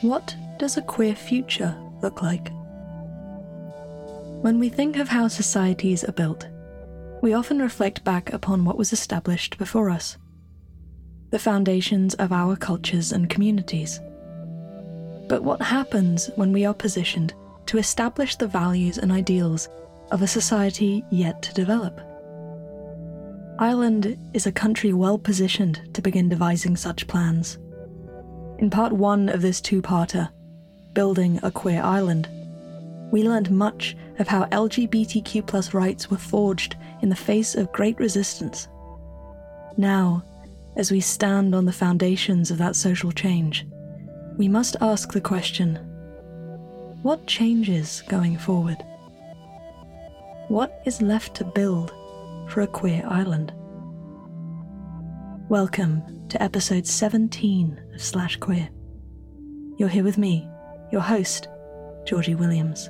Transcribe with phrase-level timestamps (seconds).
[0.00, 2.52] What does a queer future look like?
[4.42, 6.46] When we think of how societies are built,
[7.20, 10.16] we often reflect back upon what was established before us
[11.30, 14.00] the foundations of our cultures and communities.
[15.28, 17.34] But what happens when we are positioned
[17.66, 19.68] to establish the values and ideals
[20.10, 22.00] of a society yet to develop?
[23.58, 27.58] Ireland is a country well positioned to begin devising such plans.
[28.58, 30.28] In part one of this two parter,
[30.92, 32.28] Building a Queer Island,
[33.12, 38.66] we learned much of how LGBTQ rights were forged in the face of great resistance.
[39.76, 40.24] Now,
[40.74, 43.64] as we stand on the foundations of that social change,
[44.36, 45.76] we must ask the question
[47.02, 48.84] what changes going forward?
[50.48, 51.92] What is left to build
[52.48, 53.52] for a queer island?
[55.48, 58.68] Welcome to episode 17 Slash Queer.
[59.76, 60.48] You're here with me,
[60.92, 61.48] your host,
[62.06, 62.88] Georgie Williams.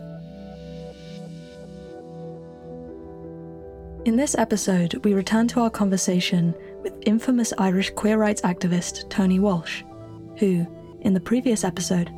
[4.05, 9.41] In this episode, we return to our conversation with infamous Irish queer rights activist Tonie
[9.41, 9.83] Walsh,
[10.37, 10.67] who,
[11.01, 12.11] in the previous episode,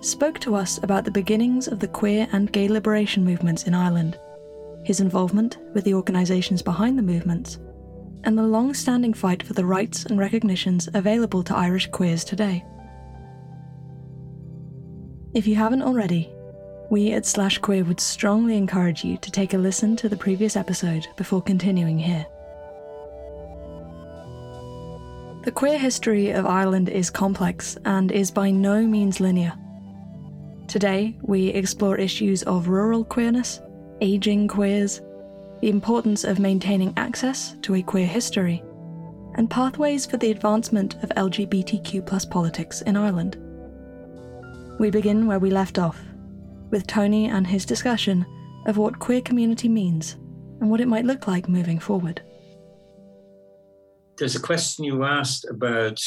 [0.00, 4.18] spoke to us about the beginnings of the queer and gay liberation movements in Ireland,
[4.84, 7.58] his involvement with the organisations behind the movements,
[8.24, 12.64] and the long standing fight for the rights and recognitions available to Irish queers today.
[15.34, 16.30] If you haven't already,
[16.90, 20.56] we at Slash Queer would strongly encourage you to take a listen to the previous
[20.56, 22.26] episode before continuing here.
[25.44, 29.52] The queer history of Ireland is complex and is by no means linear.
[30.68, 33.60] Today, we explore issues of rural queerness,
[34.00, 35.02] ageing queers,
[35.64, 38.62] the importance of maintaining access to a queer history,
[39.36, 43.38] and pathways for the advancement of LGBTQ politics in Ireland.
[44.78, 45.98] We begin where we left off,
[46.68, 48.26] with Tonie and his discussion
[48.66, 50.16] of what queer community means
[50.60, 52.20] and what it might look like moving forward.
[54.18, 55.98] There's a question you asked about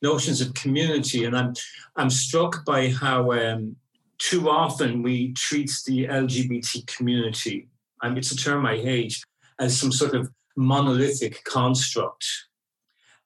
[0.00, 1.52] notions of community, and I'm
[1.96, 3.76] I'm struck by how um,
[4.16, 7.68] too often we treat the LGBT community
[8.02, 9.14] it's a term I hate,
[9.58, 12.26] as some sort of monolithic construct.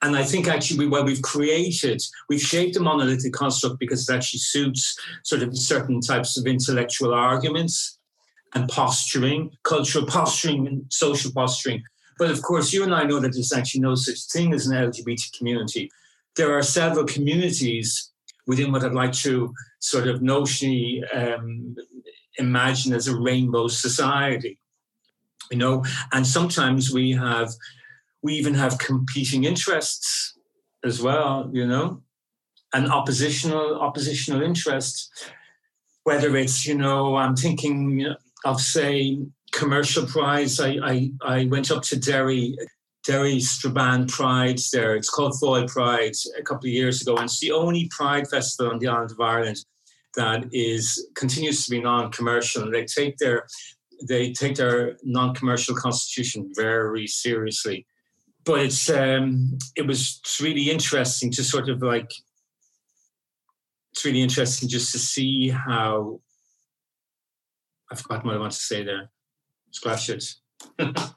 [0.02, 4.40] And I think actually what we've created, we've shaped a monolithic construct because it actually
[4.40, 7.98] suits sort of certain types of intellectual arguments
[8.54, 11.82] and posturing, cultural posturing and social posturing.
[12.18, 14.76] But of course, you and I know that there's actually no such thing as an
[14.76, 15.90] LGBT community.
[16.36, 18.10] There are several communities
[18.46, 21.76] within what I'd like to sort of notionally um,
[22.38, 24.58] imagine as a rainbow society
[25.50, 27.50] you know and sometimes we have
[28.22, 30.38] we even have competing interests
[30.84, 32.02] as well you know
[32.74, 35.08] and oppositional oppositional interests.
[36.02, 39.18] Whether it's you know i'm thinking of say
[39.52, 42.56] commercial prides i i, I went up to derry
[43.06, 44.96] derry strabane pride there.
[44.96, 48.72] It's called foyle pride a couple of years ago and it's the only pride festival
[48.72, 49.64] on the island of ireland
[50.16, 53.46] that is continues to be non-commercial and they take their
[54.06, 57.86] they take their non-commercial constitution very seriously.
[58.44, 62.10] But it's um, it was really interesting to sort of like
[63.92, 66.20] it's really interesting just to see how
[67.90, 69.10] I've forgotten what I want to say there.
[69.70, 70.24] Scratch it.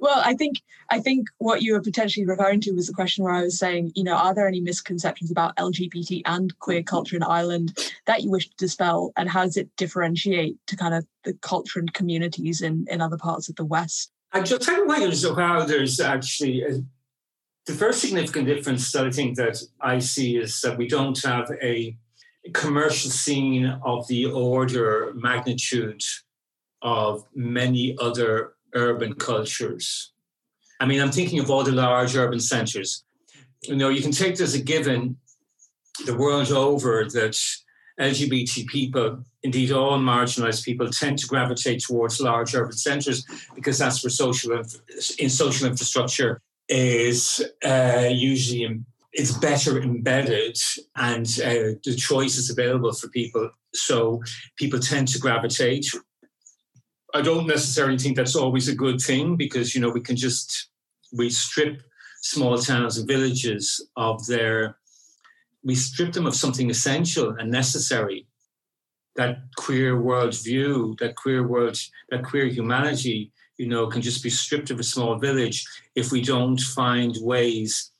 [0.00, 3.32] well, I think I think what you were potentially referring to was the question where
[3.32, 7.22] I was saying, you know, are there any misconceptions about LGBT and queer culture in
[7.22, 11.34] Ireland that you wish to dispel, and how does it differentiate to kind of the
[11.34, 14.12] culture and communities in in other parts of the West?
[14.32, 16.82] I just tell you why there's how there's actually a,
[17.66, 21.50] the first significant difference that I think that I see is that we don't have
[21.62, 21.96] a
[22.52, 26.02] commercial scene of the order magnitude
[26.82, 30.12] of many other urban cultures.
[30.80, 33.04] I mean, I'm thinking of all the large urban centers.
[33.62, 35.16] You know, you can take this as a given
[36.06, 37.38] the world over that
[38.00, 43.24] LGBT people, indeed all marginalized people, tend to gravitate towards large urban centers
[43.54, 44.60] because that's where social
[45.18, 48.82] in social infrastructure is uh, usually
[49.12, 50.56] it's better embedded
[50.96, 53.50] and uh, the choice is available for people.
[53.74, 54.22] So
[54.56, 55.86] people tend to gravitate
[57.14, 60.68] I don't necessarily think that's always a good thing because you know we can just
[61.12, 61.82] we strip
[62.22, 64.78] small towns and villages of their
[65.64, 68.26] we strip them of something essential and necessary.
[69.16, 71.78] That queer world view that queer world
[72.10, 76.22] that queer humanity you know can just be stripped of a small village if we
[76.22, 77.90] don't find ways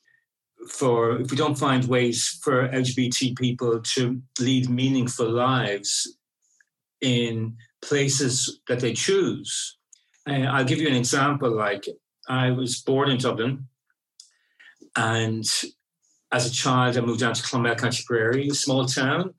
[0.69, 6.17] for if we don't find ways for LGBT people to lead meaningful lives
[7.01, 9.77] in places that they choose.
[10.27, 11.51] Uh, I'll give you an example.
[11.55, 11.85] Like
[12.27, 13.67] I was born in Dublin,
[14.95, 15.45] and
[16.31, 19.33] as a child, I moved down to Clonmel, County Tipperary, a small town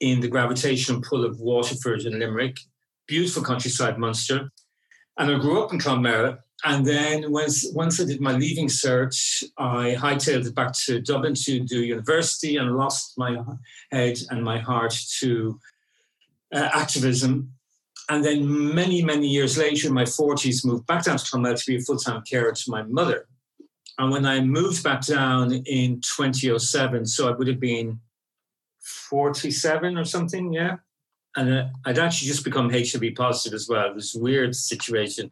[0.00, 2.58] in the gravitational pull of Waterford and Limerick,
[3.06, 4.50] beautiful countryside, Munster.
[5.18, 6.38] And I grew up in Clonmel.
[6.64, 9.14] And then once, once I did my Leaving Cert,
[9.58, 13.36] I hightailed it back to Dublin to do university and lost my
[13.90, 15.58] head and my heart to
[16.52, 17.50] uh, activism.
[18.08, 21.64] And then many, many years later, in my 40s, moved back down to Clonmel to
[21.66, 23.26] be a full-time carer to my mother.
[23.98, 28.00] And when I moved back down in 2007, so I would have been
[28.80, 30.76] 47 or something, yeah.
[31.36, 33.88] And uh, I'd actually just become HIV positive as well.
[33.88, 35.30] It was a weird situation.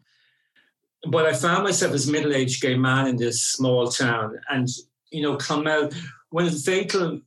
[1.08, 4.38] But I found myself as a middle-aged gay man in this small town.
[4.48, 4.68] And,
[5.10, 5.92] you know, Clonmel,
[6.30, 7.20] one of the fatal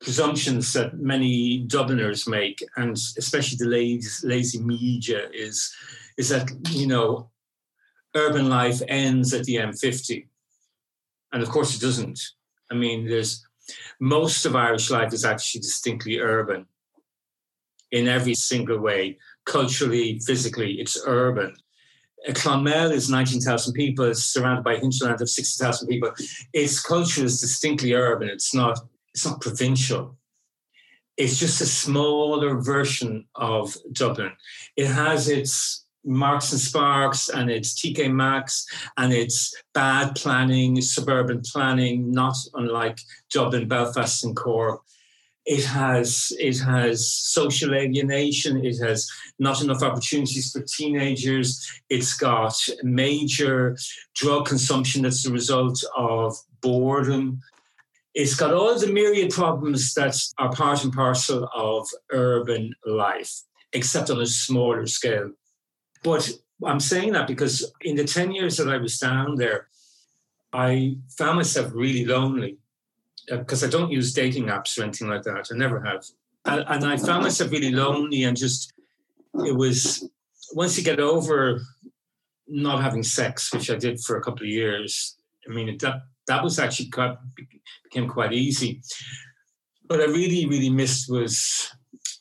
[0.00, 5.74] presumptions that many Dubliners make, and especially the lazy, lazy media, is,
[6.16, 7.30] is that, you know,
[8.16, 10.26] urban life ends at the M50
[11.32, 12.20] and of course, it doesn't.
[12.70, 13.44] I mean, there's
[14.00, 16.66] most of Irish life is actually distinctly urban
[17.92, 21.54] in every single way, culturally, physically, it's urban.
[22.28, 24.04] Clonmel is 19,000 people.
[24.04, 26.12] It's surrounded by a hinterland of 60,000 people.
[26.52, 28.28] Its culture is distinctly urban.
[28.28, 28.78] It's not.
[29.14, 30.16] It's not provincial.
[31.16, 34.32] It's just a smaller version of Dublin.
[34.76, 38.66] It has its Marks and Sparks and it's TK Maxx
[38.96, 44.80] and it's bad planning, suburban planning, not unlike Dublin, Belfast, and Cork.
[45.46, 48.64] It has it has social alienation.
[48.64, 51.66] It has not enough opportunities for teenagers.
[51.88, 53.76] It's got major
[54.14, 57.40] drug consumption that's the result of boredom.
[58.14, 63.42] It's got all the myriad problems that are part and parcel of urban life,
[63.72, 65.30] except on a smaller scale.
[66.02, 66.30] But
[66.66, 69.68] I'm saying that because in the 10 years that I was down there,
[70.52, 72.58] I found myself really lonely
[73.28, 75.48] because uh, I don't use dating apps or anything like that.
[75.52, 76.04] I never have.
[76.44, 78.72] And, and I found myself really lonely and just,
[79.34, 80.08] it was,
[80.52, 81.60] once you get over
[82.48, 85.16] not having sex, which I did for a couple of years,
[85.48, 87.16] I mean, that, that was actually quite,
[87.84, 88.82] became quite easy.
[89.88, 91.68] But I really, really missed was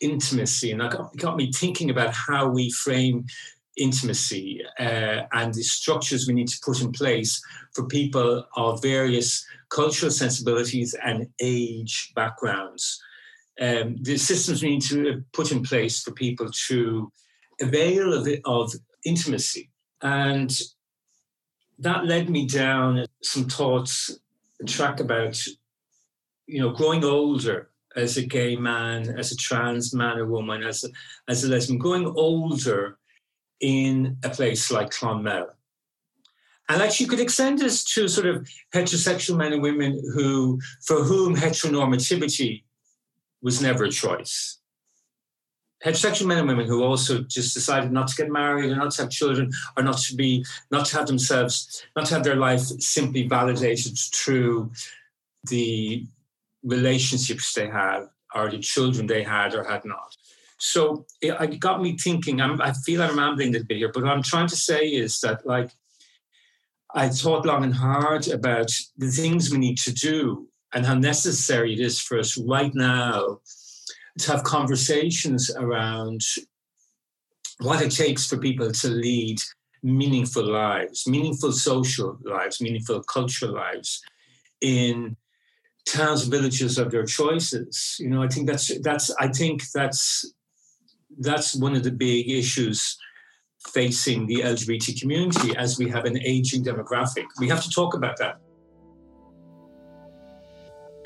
[0.02, 0.72] intimacy.
[0.72, 3.26] And that got, got me thinking about how we frame
[3.78, 7.42] intimacy uh, and the structures we need to put in place
[7.74, 13.02] for people of various cultural sensibilities and age backgrounds.
[13.62, 17.12] Um, the systems we need to put in place for people to
[17.62, 18.74] avail of, of
[19.06, 19.70] intimacy.
[20.02, 20.58] And
[21.80, 24.20] that led me down some thoughts,
[24.62, 25.42] a track about,
[26.48, 30.84] you know, growing older as a gay man, as a trans man or woman, as
[30.84, 30.90] a,
[31.28, 32.98] as a lesbian, growing older
[33.60, 35.48] in a place like Clonmel.
[36.70, 41.04] And actually, you could extend this to sort of heterosexual men and women who, for
[41.04, 42.64] whom heteronormativity
[43.42, 44.59] was never a choice.
[45.86, 49.04] Heterosexual men and women who also just decided not to get married or not to
[49.04, 52.60] have children or not to be, not to have themselves, not to have their life
[52.60, 54.72] simply validated through
[55.50, 56.06] the
[56.64, 58.02] relationships they had
[58.36, 60.16] or the children they had or had not.
[60.58, 62.42] So it, got me thinking.
[62.42, 64.86] I'm, I feel I'm rambling a little bit here, but what I'm trying to say
[64.88, 65.72] is that, like,
[66.94, 71.74] I thought long and hard about the things we need to do and how necessary
[71.74, 73.40] it is for us right now
[74.18, 76.22] to have conversations around
[77.60, 79.40] what it takes for people to lead
[79.84, 84.02] meaningful lives, meaningful social lives, meaningful cultural lives
[84.62, 85.16] in
[85.86, 87.96] towns, villages of their choices.
[88.00, 90.34] You know, I think that's that's I think that's
[91.18, 92.98] that's one of the big issues
[93.74, 97.26] facing the LGBT community as we have an aging demographic.
[97.40, 98.40] We have to talk about that.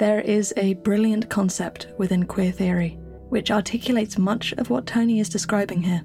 [0.03, 5.29] There is a brilliant concept within queer theory which articulates much of what Tonie is
[5.29, 6.01] describing here.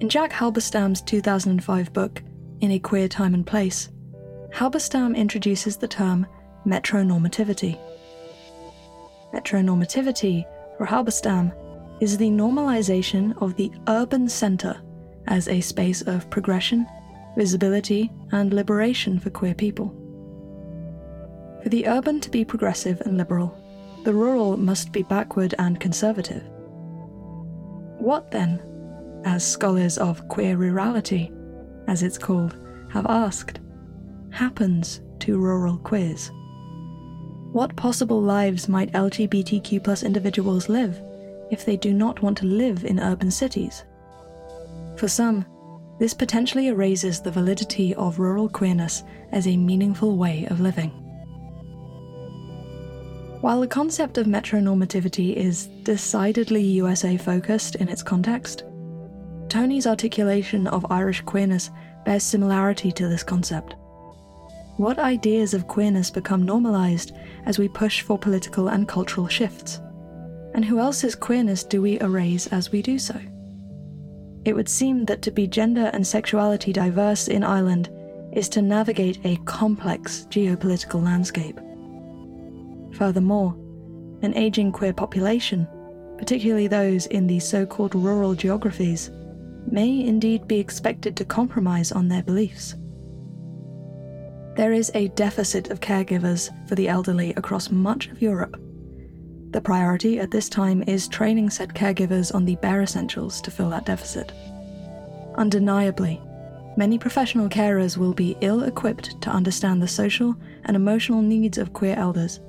[0.00, 2.22] In Jack Halberstam's 2005 book,
[2.60, 3.88] In a Queer Time and Place,
[4.52, 6.26] Halberstam introduces the term
[6.66, 7.78] metronormativity.
[9.32, 10.44] Metronormativity,
[10.76, 11.54] for Halberstam,
[12.02, 14.78] is the normalization of the urban center
[15.26, 16.86] as a space of progression,
[17.34, 20.01] visibility, and liberation for queer people.
[21.62, 23.56] For the urban to be progressive and liberal,
[24.04, 26.42] the rural must be backward and conservative.
[27.98, 28.60] What then,
[29.24, 31.32] as scholars of queer rurality,
[31.86, 32.56] as it's called,
[32.90, 33.60] have asked,
[34.30, 36.32] happens to rural queers?
[37.52, 41.00] What possible lives might LGBTQ individuals live
[41.52, 43.84] if they do not want to live in urban cities?
[44.96, 45.46] For some,
[46.00, 51.01] this potentially erases the validity of rural queerness as a meaningful way of living.
[53.42, 58.62] While the concept of metronormativity is decidedly USA focused in its context,
[59.48, 61.68] Tonie's articulation of Irish queerness
[62.04, 63.74] bears similarity to this concept.
[64.76, 67.10] What ideas of queerness become normalised
[67.44, 69.80] as we push for political and cultural shifts?
[70.54, 73.20] And who else's queerness do we erase as we do so?
[74.44, 77.90] It would seem that to be gender and sexuality diverse in Ireland
[78.32, 81.58] is to navigate a complex geopolitical landscape.
[82.92, 83.56] Furthermore,
[84.22, 85.66] an aging queer population,
[86.18, 89.10] particularly those in the so called rural geographies,
[89.66, 92.74] may indeed be expected to compromise on their beliefs.
[94.54, 98.60] There is a deficit of caregivers for the elderly across much of Europe.
[99.50, 103.70] The priority at this time is training said caregivers on the bare essentials to fill
[103.70, 104.32] that deficit.
[105.36, 106.20] Undeniably,
[106.76, 111.72] many professional carers will be ill equipped to understand the social and emotional needs of
[111.72, 112.40] queer elders,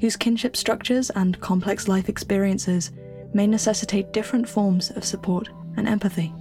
[0.00, 2.92] whose kinship structures and complex life experiences
[3.32, 6.32] may necessitate different forms of support and empathy.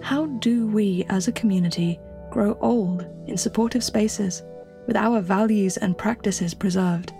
[0.00, 1.98] How do we as a community
[2.30, 4.42] grow old in supportive spaces
[4.86, 7.12] with our values and practices preserved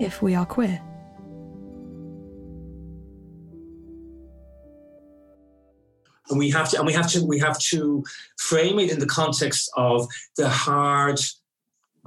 [0.00, 0.80] if we are queer?
[6.30, 8.02] and we have to and we have to we have to
[8.38, 11.20] frame it in the context of the hard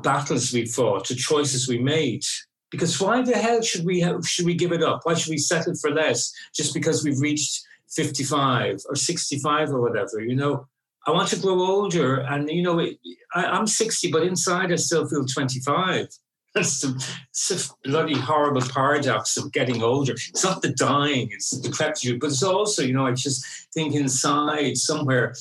[0.01, 2.23] battles we fought the choices we made
[2.71, 5.37] because why the hell should we have, should we give it up why should we
[5.37, 10.21] settle for less just because we've reached 55 or 65 or whatever.
[10.21, 10.67] You know,
[11.05, 12.17] I want to grow older.
[12.17, 12.79] And, you know,
[13.33, 16.07] I, am 60, but inside I still feel 25.
[16.55, 20.13] That's the, bloody horrible paradox of getting older.
[20.13, 23.93] It's not the dying, it's the decrepitude, but it's also, you know, I just think
[23.93, 25.35] inside somewhere,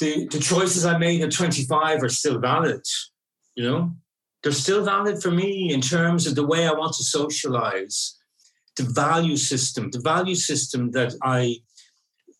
[0.00, 2.82] the, the choices I made at 25 are still valid,
[3.54, 3.92] you know?
[4.42, 8.18] They're still valid for me in terms of the way I want to socialize
[8.76, 11.56] the value system, the value system that I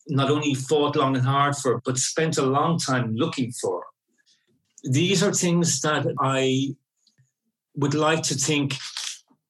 [0.09, 3.85] not only fought long and hard for, but spent a long time looking for.
[4.83, 6.75] These are things that I
[7.77, 8.77] would like to think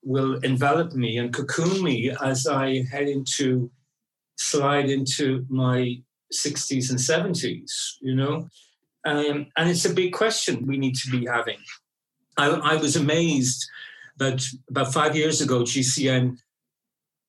[0.04, 3.70] will envelop me and cocoon me as I head into,
[4.36, 6.00] slide into my
[6.32, 8.48] 60s and 70s, you know?
[9.04, 11.58] Um, and it's a big question we need to be having.
[12.36, 13.68] I, I was amazed
[14.18, 16.38] that about five years ago, GCN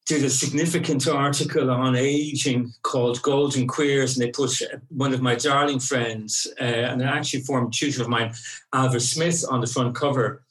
[0.05, 5.36] did a significant article on aging called Golden Queers, and they put one of my
[5.36, 8.32] darling friends, uh, and an actually former tutor of mine,
[8.74, 10.44] Ailbhe Smyth, on the front cover.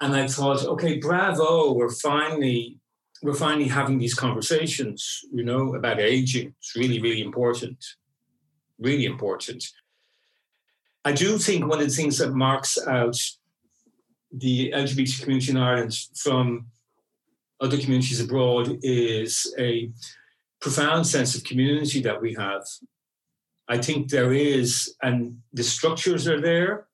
[0.00, 2.78] And I thought, okay, bravo, we're finally
[3.22, 6.54] we're finally having these conversations, you know, about aging.
[6.58, 7.82] It's really, really important.
[8.78, 9.64] Really important.
[11.04, 13.16] I do think one of the things that marks out
[14.32, 16.66] the LGBT community in Ireland from
[17.60, 19.90] other communities abroad is a
[20.60, 22.64] profound sense of community that we have.
[23.68, 26.86] I think there is, and the structures are there.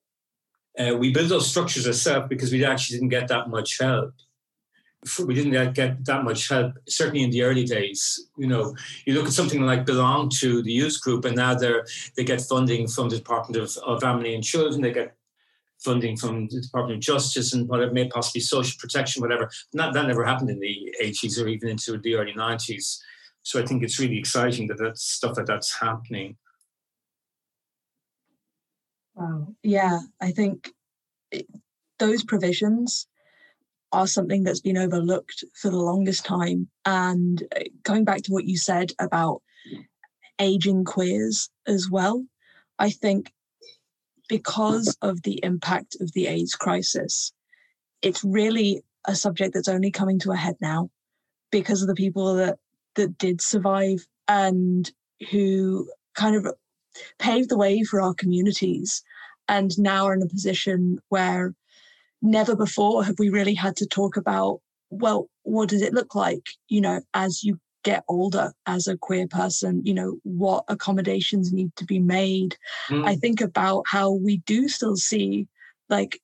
[0.77, 4.13] Uh, we built those structures ourselves because we actually didn't get that much help.
[5.25, 8.27] We didn't get that much help, certainly in the early days.
[8.37, 11.85] You know, you look at something like Belong to the youth group, and now they're
[12.15, 14.81] they get funding from the Department of, of Family and Children.
[14.81, 15.15] They get
[15.79, 19.49] funding from the Department of Justice and whatever, may possibly social protection, whatever.
[19.73, 22.99] That, that never happened in the 80s or even into the early 90s.
[23.43, 26.37] So I think it's really exciting that that stuff like that's happening.
[29.15, 29.55] Wow.
[29.63, 30.71] Yeah, I think
[31.31, 31.47] it,
[31.99, 33.07] those provisions
[33.91, 36.67] are something that's been overlooked for the longest time.
[36.85, 39.41] And uh, going back to what you said about
[40.39, 42.25] aging queers as well,
[42.79, 43.31] I think
[44.31, 47.33] because of the impact of the AIDS crisis.
[48.01, 50.89] It's really a subject that's only coming to a head now
[51.51, 52.57] because of the people that
[52.95, 54.89] that did survive and
[55.31, 56.47] who kind of
[57.19, 59.03] paved the way for our communities
[59.49, 61.53] and now are in a position where
[62.21, 64.59] never before have we really had to talk about
[64.89, 69.27] well what does it look like you know as you get older as a queer
[69.27, 72.55] person, you know, what accommodations need to be made.
[72.89, 73.07] Mm.
[73.07, 75.47] I think about how we do still see,
[75.89, 76.19] like,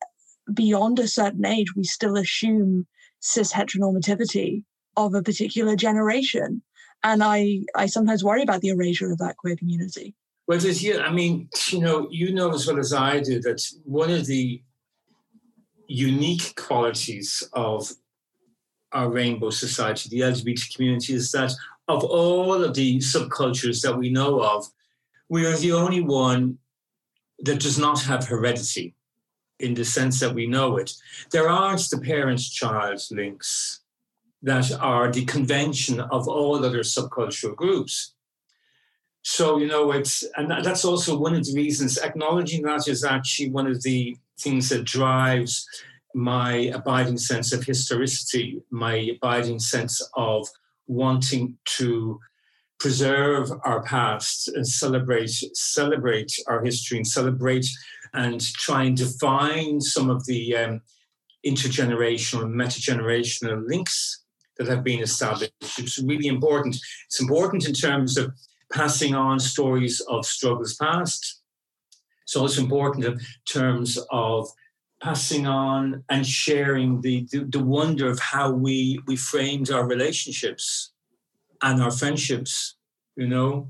[0.54, 2.88] beyond a certain age, we still assume
[3.20, 4.63] cis heteronormativity
[4.96, 6.62] of a particular generation.
[7.04, 10.16] And I, I sometimes worry about the erasure of that queer community.
[10.48, 13.62] Well, there's, yeah, I mean, you know, you know as well as I do that
[13.84, 14.62] one of the
[15.88, 17.91] unique qualities of
[18.91, 21.51] our rainbow society, the LGBT community, is that
[21.88, 24.67] of all of the subcultures that we know of,
[25.29, 26.58] we are the only one
[27.39, 28.96] that does not have heredity
[29.60, 30.94] in the sense that we know it.
[31.32, 33.82] There aren't the parent child links
[34.44, 38.13] that are the convention of all other subcultural groups.
[39.24, 43.50] So, you know, it's, and that's also one of the reasons acknowledging that is actually
[43.50, 45.65] one of the things that drives
[46.13, 50.48] my abiding sense of historicity, my abiding sense of
[50.88, 52.20] wanting to
[52.79, 57.65] preserve our past and celebrate celebrate our history and celebrate
[58.13, 60.82] and try and define some of the um,
[61.46, 64.24] intergenerational and metagenerational links
[64.58, 65.53] that have been established.
[65.77, 66.77] It's really important.
[67.06, 68.32] It's important in terms of
[68.72, 71.37] passing on stories of struggles past.
[72.27, 74.50] So it's important in terms of
[75.01, 80.91] passing on and sharing the, the, the wonder of how we, we framed our relationships
[81.62, 82.75] and our friendships,
[83.15, 83.69] you know.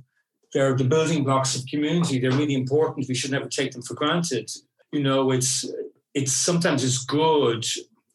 [0.53, 2.19] They're the building blocks of community.
[2.19, 3.07] They're really important.
[3.07, 4.49] We should never take them for granted.
[4.91, 5.65] You know, it's
[6.13, 7.65] it's sometimes it's good.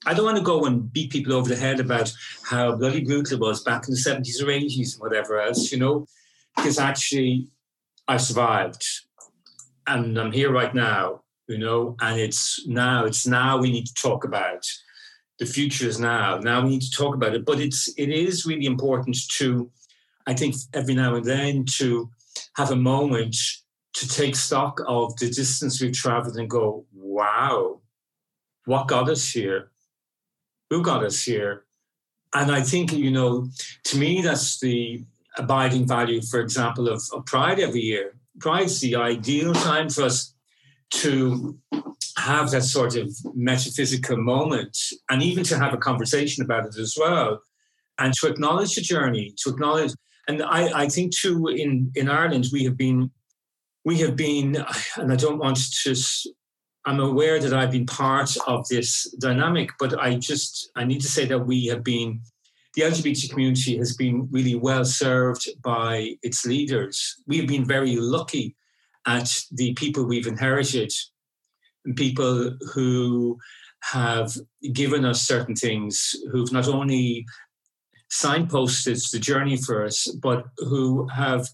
[0.07, 3.37] I don't want to go and beat people over the head about how bloody brutal
[3.37, 6.07] it was back in the 70s or 80s and whatever else, you know,
[6.57, 7.47] because actually
[8.09, 8.85] I survived
[9.87, 13.95] and I'm here right now, you know, and it's now, it's now we need to
[13.95, 14.65] talk about
[15.43, 16.39] the future is now.
[16.39, 17.45] Now we need to talk about it.
[17.45, 19.71] But it's it is really important to,
[20.27, 22.11] I think, every now and then to
[22.57, 23.37] have a moment
[23.95, 27.81] to take stock of the distance we've traveled and go, wow,
[28.65, 29.73] what got us here?
[30.71, 31.65] Who got us here?
[32.35, 33.49] And I think, you know,
[33.85, 35.05] to me, that's the
[35.37, 38.15] abiding value, for example, of, of Pride every year.
[38.41, 40.35] Pride's the ideal time for us
[40.91, 41.59] to
[42.19, 44.77] have that sort of metaphysical moment
[45.11, 47.41] and even to have a conversation about it as well
[47.99, 49.93] and to acknowledge the journey to acknowledge
[50.29, 53.11] and i, I think too in, in ireland we have been
[53.85, 54.65] we have been
[54.97, 55.97] and i don't want to
[56.85, 61.09] i'm aware that i've been part of this dynamic but i just i need to
[61.09, 62.21] say that we have been
[62.75, 67.97] the lgbt community has been really well served by its leaders we have been very
[67.97, 68.55] lucky
[69.07, 70.93] at the people we've inherited
[71.97, 73.39] people who
[73.83, 74.33] have
[74.73, 77.27] given us certain things, who've not only
[78.13, 81.49] signposted the journey for us, but who have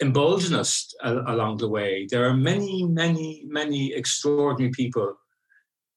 [0.00, 2.06] emboldened us along the way.
[2.10, 5.16] There are many, many, many extraordinary people.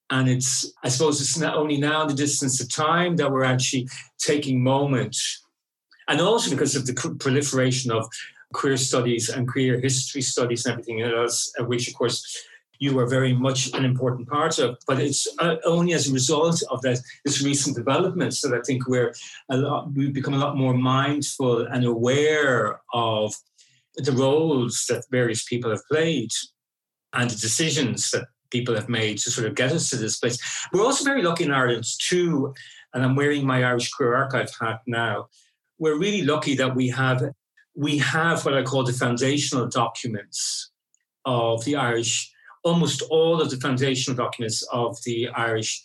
[0.10, 3.44] And it's, I suppose, it's not only now in the distance of time that we're
[3.44, 3.88] actually
[4.20, 5.44] taking moments,
[6.08, 8.08] and also because of the proliferation of
[8.54, 12.46] queer studies and queer history studies and everything else, which, of course,
[12.80, 14.78] you are very much an important part of.
[14.88, 18.88] But it's uh, only as a result of that this recent developments that I think
[18.88, 19.14] we're
[19.50, 23.34] a lot, we've become a lot more mindful and aware of
[23.96, 26.32] the roles that various people have played
[27.14, 30.38] and the decisions that people have made to sort of get us to this place.
[30.72, 32.54] We're also very lucky in Ireland too,
[32.94, 35.28] and I'm wearing my Irish Queer Archive hat now.
[35.78, 37.20] We're really lucky that we have
[37.76, 40.72] we have what I call the foundational documents
[41.26, 42.32] of the Irish
[42.64, 45.84] almost all of the foundational documents of the Irish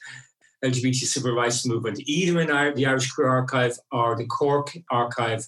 [0.65, 5.47] LGBT civil rights movement, either in the Irish Queer Archive or the Cork Archive,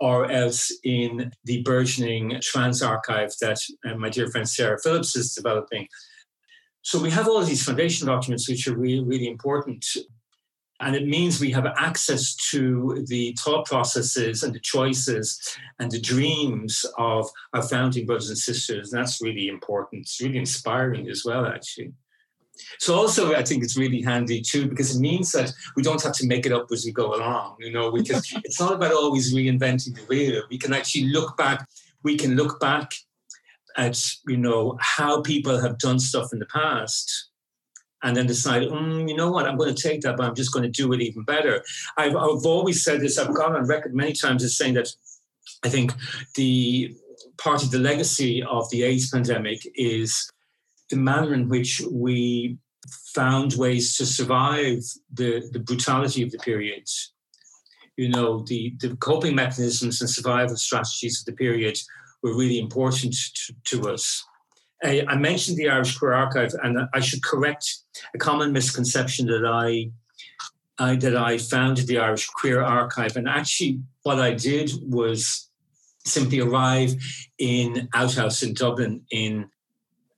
[0.00, 5.34] or else in the burgeoning trans archive that uh, my dear friend Sarah Phillips is
[5.34, 5.88] developing.
[6.88, 9.84] So we have all these foundation documents, which are really, really important
[10.80, 16.00] and it means we have access to the thought processes and the choices and the
[16.00, 18.92] dreams of our founding brothers and sisters.
[18.92, 20.02] And that's really important.
[20.02, 21.92] It's really inspiring as well, actually.
[22.78, 26.14] So also, I think it's really handy too because it means that we don't have
[26.14, 27.56] to make it up as we go along.
[27.60, 28.16] You know, we can.
[28.44, 30.42] it's not about always reinventing the wheel.
[30.50, 31.68] We can actually look back.
[32.02, 32.92] We can look back
[33.76, 37.28] at you know how people have done stuff in the past
[38.02, 40.52] and then decide, mm, you know what, I'm going to take that, but I'm just
[40.52, 41.64] going to do it even better.
[41.96, 44.88] I've, I've always said this, I've gone on record many times as saying that
[45.64, 45.92] I think
[46.36, 46.94] the
[47.38, 50.30] part of the legacy of the AIDS pandemic is
[50.90, 52.58] the manner in which we
[53.14, 56.88] found ways to survive the, the brutality of the period.
[57.96, 61.76] You know, the, the coping mechanisms and survival strategies of the period
[62.22, 64.24] were really important to, to us.
[64.82, 67.78] I, I mentioned the Irish Queer Archive, and I should correct
[68.14, 69.90] a common misconception that I,
[70.78, 73.16] I that I founded the Irish Queer Archive.
[73.16, 75.48] And actually, what I did was
[76.04, 76.94] simply arrive
[77.38, 79.50] in Outhouse in Dublin in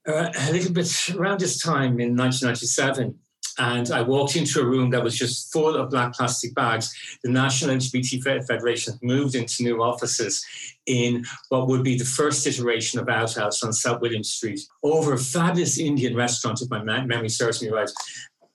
[0.07, 3.17] uh, a little bit around this time in 1997.
[3.57, 6.93] And I walked into a room that was just full of black plastic bags.
[7.23, 10.45] The National LGBT Federation moved into new offices
[10.85, 15.17] in what would be the first iteration of Outhouse on South William Street over a
[15.17, 17.89] fabulous Indian restaurant, if my memory serves me right.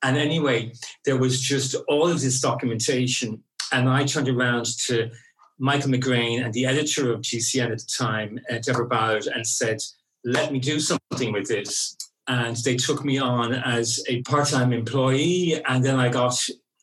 [0.03, 0.73] And anyway,
[1.05, 3.43] there was just all of this documentation.
[3.73, 5.11] And I turned around to
[5.59, 9.79] Michael McGrain and the editor of GCN at the time, uh, Deborah Ballard, and said,
[10.25, 11.97] let me do something with this
[12.29, 16.37] and they took me on as a part-time employee and then i got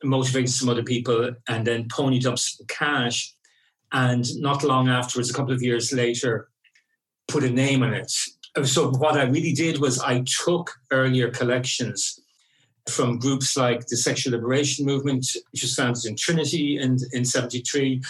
[0.04, 3.34] motivated some other people and then ponied up some cash.
[3.92, 6.50] And not long afterwards a couple of years later
[7.28, 8.12] put a name on it.
[8.64, 12.20] So what i really did was i took earlier collections
[12.88, 18.02] from groups like the sexual liberation movement which was founded in trinity in, in 73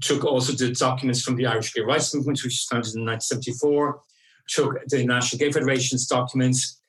[0.00, 4.00] took also the documents from the irish gay rights movement which was founded in 1974
[4.48, 6.80] took the National Gay Federation's documents,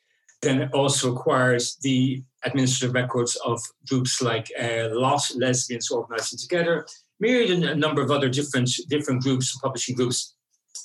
[0.41, 6.86] then also acquires the administrative records of groups like uh, LOT, Lesbians Organising Together,
[7.20, 10.36] myriad a number of other different, different groups, publishing groups,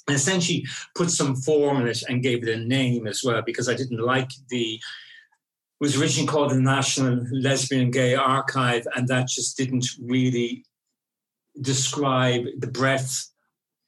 [0.08, 0.64] and essentially
[0.96, 4.00] put some form in it and gave it a name as well, because I didn't
[4.00, 4.80] like the
[5.80, 10.64] was originally called the National Lesbian and Gay Archive, and that just didn't really
[11.60, 13.31] describe the breadth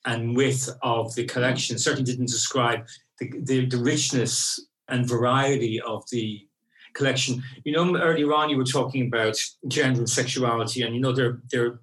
[0.05, 2.87] and width of the collection certainly didn't describe
[3.19, 6.47] the, the, the, richness and variety of the
[6.95, 7.43] collection.
[7.65, 9.37] You know, earlier on you were talking about
[9.69, 11.81] gender and sexuality, and you know they're they're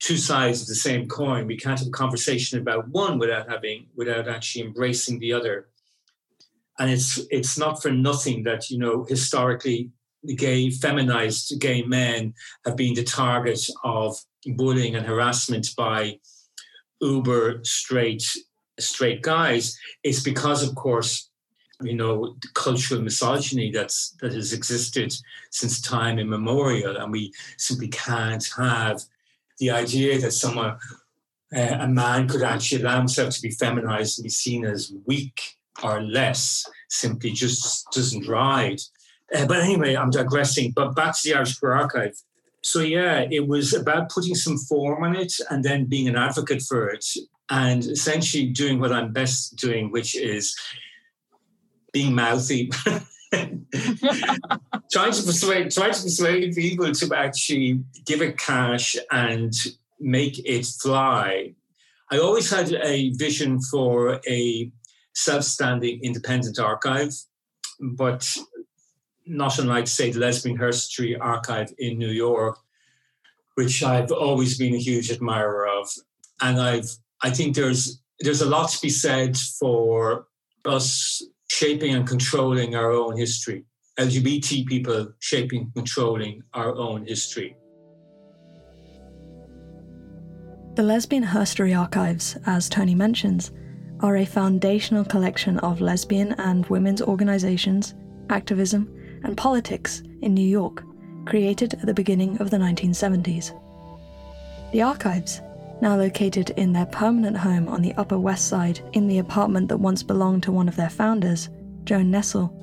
[0.00, 1.46] two sides of the same coin.
[1.46, 5.68] We can't have a conversation about one without having without actually embracing the other.
[6.78, 9.90] And it's it's not for nothing that you know historically
[10.36, 14.16] gay feminized gay men have been the target of
[14.56, 16.18] bullying and harassment by
[17.00, 18.24] uber straight
[18.78, 21.30] straight guys it's because of course
[21.82, 25.12] you know cultural misogyny that's that has existed
[25.50, 26.96] since time immemorial.
[26.96, 29.02] And we simply can't have
[29.58, 30.78] the idea that someone
[31.56, 35.40] uh, a man could actually allow himself to be feminized and be seen as weak
[35.82, 38.80] or less simply just doesn't ride.
[39.34, 40.72] Uh, but anyway i'm digressing.
[40.74, 42.16] But back to the irish queer archive
[42.66, 46.62] so yeah, it was about putting some form on it and then being an advocate
[46.62, 47.06] for it
[47.48, 50.52] and essentially doing what I'm best doing, which is
[51.92, 52.72] being mouthy.
[53.32, 59.52] trying to persuade trying to persuade people to actually give it cash and
[60.00, 61.54] make it fly.
[62.10, 64.72] I always had a vision for a
[65.14, 67.14] self-standing independent archive,
[67.80, 68.36] but
[69.26, 72.58] not unlike, say, the Lesbian Herstory Archive in New York,
[73.54, 75.88] which I've always been a huge admirer of.
[76.40, 76.88] And I've,
[77.22, 80.26] I think there's there's a lot to be said for
[80.64, 83.64] us shaping and controlling our own history.
[83.98, 87.56] LGBT people shaping and controlling our own history.
[90.74, 93.52] The Lesbian Herstory Archives, as Tonie mentions,
[94.00, 97.94] are a foundational collection of lesbian and women's organizations,
[98.28, 98.92] activism,
[99.26, 100.84] and Politics in New York,
[101.24, 103.50] created at the beginning of the 1970s.
[104.70, 105.40] The archives,
[105.82, 109.78] now located in their permanent home on the Upper West Side in the apartment that
[109.78, 111.48] once belonged to one of their founders,
[111.82, 112.54] Joan Nestle,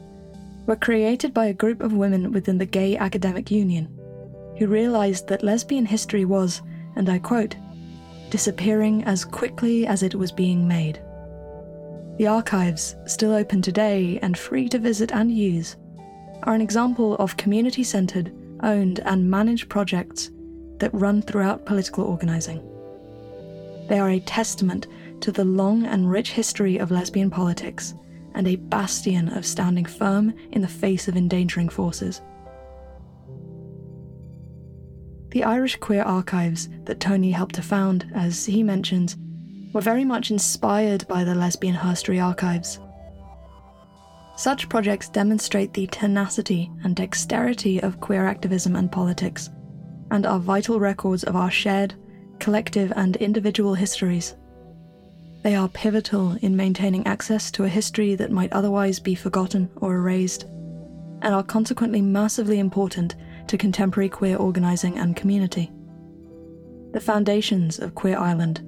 [0.65, 3.89] were created by a group of women within the Gay Academic Union
[4.57, 6.61] who realized that lesbian history was,
[6.95, 7.57] and I quote,
[8.29, 11.01] disappearing as quickly as it was being made.
[12.17, 15.75] The archives, still open today and free to visit and use,
[16.43, 20.29] are an example of community centred, owned, and managed projects
[20.79, 22.61] that run throughout political organising.
[23.87, 24.87] They are a testament
[25.21, 27.93] to the long and rich history of lesbian politics
[28.35, 32.21] and a bastion of standing firm in the face of endangering forces.
[35.29, 39.17] The Irish Queer Archives that Tonie helped to found, as he mentions,
[39.73, 42.79] were very much inspired by the Lesbian Herstory Archives
[44.35, 49.49] such projects demonstrate the tenacity and dexterity of queer activism and politics,
[50.11, 51.93] and are vital records of our shared,
[52.39, 54.35] collective, and individual histories.
[55.43, 59.95] They are pivotal in maintaining access to a history that might otherwise be forgotten or
[59.95, 63.15] erased, and are consequently massively important
[63.47, 65.71] to contemporary queer organising and community.
[66.93, 68.61] The foundations of Queer Island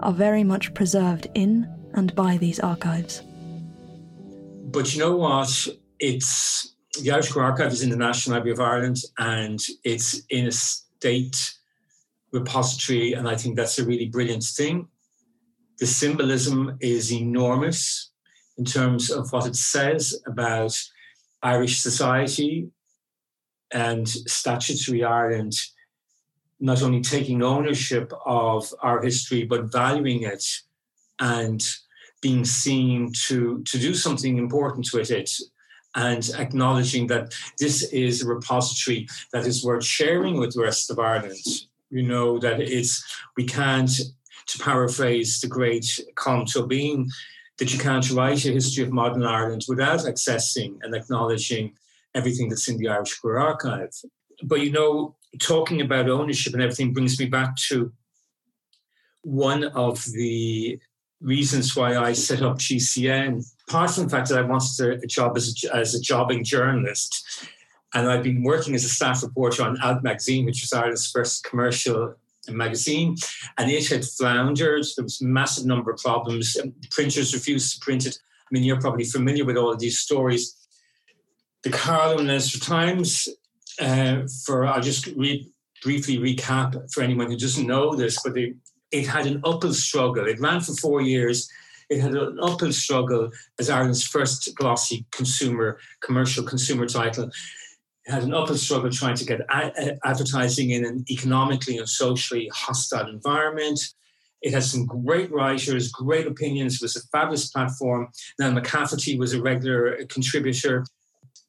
[0.00, 3.22] are very much preserved in and by these archives.
[4.72, 5.68] But you know what?
[6.00, 10.46] It's the Irish Queer Archive is in the National Library of Ireland and it's in
[10.46, 11.54] a state
[12.32, 14.88] repository, and I think that's a really brilliant thing.
[15.78, 18.10] The symbolism is enormous
[18.56, 20.78] in terms of what it says about
[21.42, 22.70] Irish society,
[23.72, 25.54] and statutory Ireland
[26.60, 30.44] not only taking ownership of our history, but valuing it
[31.18, 31.60] and
[32.22, 35.30] being seen to, to do something important with it
[35.94, 40.98] and acknowledging that this is a repository that is worth sharing with the rest of
[40.98, 41.44] Ireland.
[41.90, 43.04] You know, that it's,
[43.36, 43.90] we can't,
[44.46, 47.06] to paraphrase the great Colm Tóibín,
[47.58, 51.74] that you can't write a history of modern Ireland without accessing and acknowledging
[52.14, 53.90] everything that's in the Irish Queer Archive.
[54.44, 57.92] But you know, talking about ownership and everything brings me back to
[59.22, 60.80] one of the
[61.22, 63.44] reasons why I set up GCN.
[63.68, 67.48] Apart from the fact that I wanted a job as a, as a jobbing journalist,
[67.94, 71.44] and I've been working as a staff reporter on Out Magazine, which was Ireland's first
[71.44, 72.14] commercial
[72.48, 73.16] magazine,
[73.58, 74.84] and it had floundered.
[74.96, 76.56] There was a massive number of problems.
[76.90, 78.16] Printers refused to print it.
[78.16, 80.56] I mean, you're probably familiar with all of these stories.
[81.62, 81.70] The
[82.18, 83.28] Leinster Times,
[83.80, 85.06] uh, for I'll just
[85.82, 88.54] briefly recap for anyone who doesn't know this, but they,
[88.92, 90.26] it had an uphill struggle.
[90.28, 91.48] It ran for four years.
[91.88, 97.30] It had an uphill struggle as Ireland's first glossy consumer, commercial consumer title.
[98.04, 102.50] It had an uphill struggle trying to get a- advertising in an economically and socially
[102.52, 103.80] hostile environment.
[104.42, 106.74] It had some great writers, great opinions.
[106.74, 108.08] It was a fabulous platform.
[108.38, 110.84] Nell McCafferty was a regular contributor.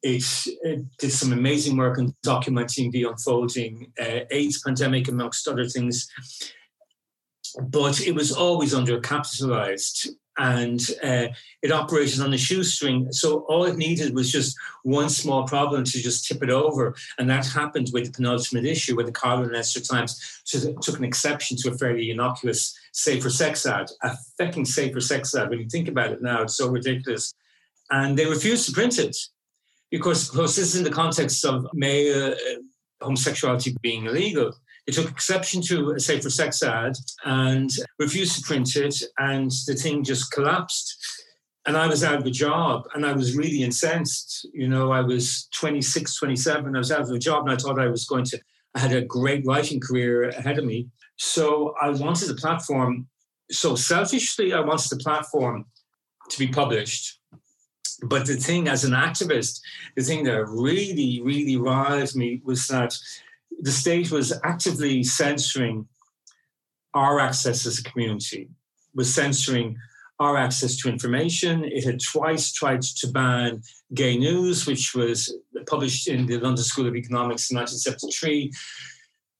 [0.02, 0.22] It,
[0.62, 6.06] it, did some amazing work in documenting the unfolding uh, AIDS pandemic, amongst other things
[7.68, 11.28] but it was always undercapitalized and uh,
[11.62, 13.12] it operated on a shoestring.
[13.12, 16.94] So all it needed was just one small problem to just tip it over.
[17.18, 21.04] And that happened with the penultimate issue, where the Carlow and Leinster Times took an
[21.04, 25.50] exception to a fairly innocuous safer sex ad, a fucking safer sex ad.
[25.50, 27.32] When you think about it now, it's so ridiculous.
[27.90, 29.16] And they refused to print it.
[29.90, 32.34] Because, of course, this is in the context of male uh,
[33.00, 34.52] homosexuality being illegal.
[34.86, 39.74] It took exception to a safer sex ad and refused to print it, and the
[39.74, 40.96] thing just collapsed.
[41.66, 44.46] And I was out of a job and I was really incensed.
[44.52, 47.80] You know, I was 26, 27, I was out of a job and I thought
[47.80, 48.40] I was going to,
[48.74, 50.88] I had a great writing career ahead of me.
[51.16, 53.06] So I wanted the platform,
[53.50, 55.64] so selfishly, I wanted the platform
[56.28, 57.18] to be published.
[58.02, 59.60] But the thing as an activist,
[59.96, 62.94] the thing that really, really riled me was that
[63.60, 65.88] the state was actively censoring
[66.94, 68.48] our access as a community,
[68.94, 69.76] was censoring
[70.20, 71.64] our access to information.
[71.64, 73.62] It had twice tried to ban
[73.94, 75.36] gay news, which was
[75.66, 78.52] published in the London School of Economics in 1973.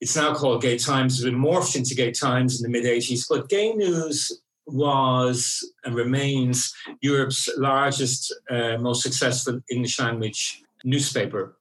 [0.01, 1.15] It's now called Gay Times.
[1.15, 3.27] It's been morphed into Gay Times in the mid 80s.
[3.29, 11.57] But gay news was and remains Europe's largest, uh, most successful English language newspaper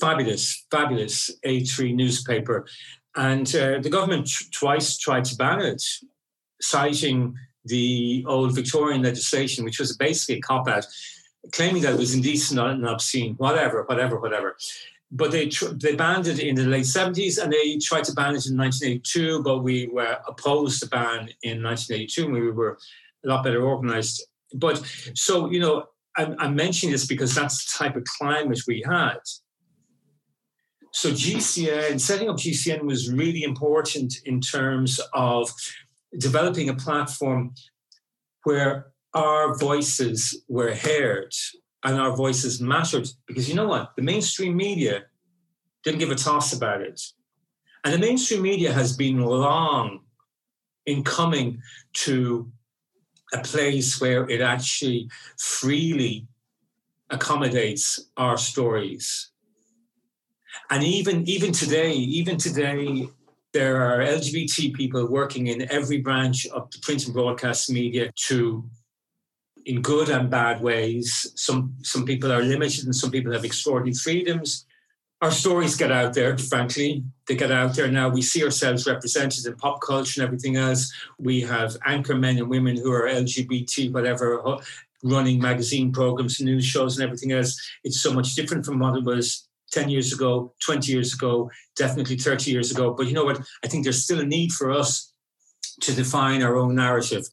[0.00, 2.66] fabulous, fabulous A3 newspaper.
[3.16, 5.82] And uh, the government t- twice tried to ban it,
[6.60, 7.34] citing
[7.64, 10.86] the old Victorian legislation, which was basically a cop out,
[11.52, 14.56] claiming that it was indecent and obscene, whatever, whatever, whatever.
[15.12, 18.36] But they tr- they banned it in the late 70s and they tried to ban
[18.36, 22.78] it in 1982, but we were opposed to ban in 1982 and we were
[23.24, 24.22] a lot better organized.
[24.54, 24.82] But
[25.14, 25.86] so, you know,
[26.16, 29.18] I'm, I'm mentioning this because that's the type of climate we had
[30.92, 35.50] so GCN, setting up GCN was really important in terms of
[36.18, 37.54] developing a platform
[38.42, 41.32] where our voices were heard
[41.84, 43.08] and our voices mattered.
[43.26, 43.94] Because you know what?
[43.96, 45.04] The mainstream media
[45.84, 47.00] didn't give a toss about it.
[47.84, 50.00] And the mainstream media has been long
[50.86, 52.50] in coming to
[53.32, 56.26] a place where it actually freely
[57.10, 59.29] accommodates our stories
[60.70, 63.08] and even even today, even today,
[63.52, 68.64] there are LGBT people working in every branch of the print and broadcast media to
[69.66, 71.32] in good and bad ways.
[71.34, 74.66] Some some people are limited and some people have extraordinary freedoms.
[75.20, 77.04] Our stories get out there, frankly.
[77.26, 78.08] They get out there now.
[78.08, 80.90] We see ourselves represented in pop culture and everything else.
[81.18, 84.40] We have anchor men and women who are LGBT, whatever,
[85.02, 87.60] running magazine programs, news shows, and everything else.
[87.84, 92.16] It's so much different from what it was 10 years ago, 20 years ago, definitely
[92.16, 92.94] 30 years ago.
[92.94, 93.40] But you know what?
[93.64, 95.12] I think there's still a need for us
[95.80, 97.24] to define our own narrative.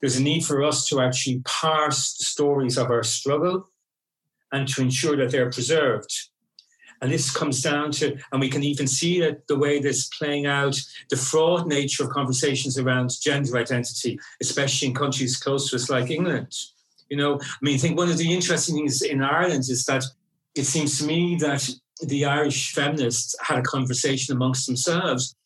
[0.00, 3.68] There's a need for us to actually parse the stories of our struggle
[4.52, 6.12] and to ensure that they're preserved.
[7.00, 10.46] And this comes down to, and we can even see it the way this playing
[10.46, 10.76] out,
[11.10, 16.10] the fraud nature of conversations around gender identity, especially in countries close to us like
[16.10, 16.52] England.
[17.08, 20.04] You know, I mean, I think one of the interesting things in Ireland is that
[20.58, 21.68] it seems to me that
[22.02, 25.36] the Irish feminists had a conversation amongst themselves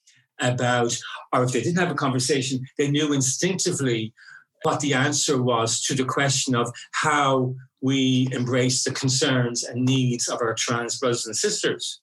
[0.41, 0.97] about,
[1.33, 4.15] or if they didn't have a conversation, they knew instinctively
[4.63, 10.29] what the answer was to the question of how we embrace the concerns and needs
[10.29, 12.01] of our trans brothers and sisters.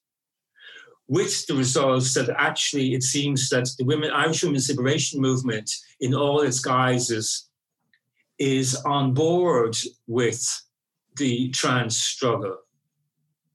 [1.08, 5.68] With the results that actually it seems that the women, Irish women's liberation movement
[5.98, 7.48] in all its guises
[8.38, 10.46] is on board with
[11.16, 12.56] the trans struggle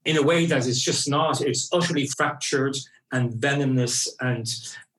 [0.06, 2.78] in a way that is just not, it's utterly fractured
[3.12, 4.48] and venomous and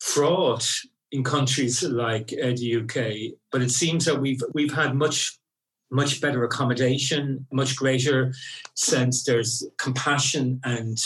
[0.01, 0.69] fraught
[1.13, 3.39] in countries like uh, the UK.
[3.53, 5.39] But it seems that we've we've had much
[5.91, 8.35] much better accommodation, much greater
[8.75, 9.23] sense.
[9.23, 10.99] There's compassion and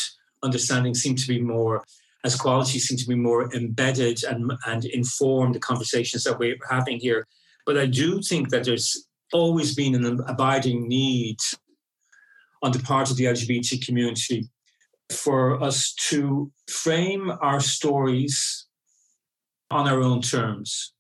[0.42, 1.84] understanding seem to be more
[2.24, 6.98] as qualities seem to be more embedded and, and inform the conversations that we're having
[6.98, 7.26] here.
[7.64, 11.38] But I do think that there's always been an abiding need
[12.62, 14.48] on the part of the LGBT community
[15.10, 18.66] for us to frame our stories
[19.70, 20.92] on our own terms.